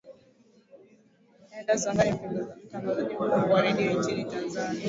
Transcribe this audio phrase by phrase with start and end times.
[1.59, 2.11] edda sanga ni
[2.65, 4.79] mtangazaji mkongwe wa redio nchini tanzania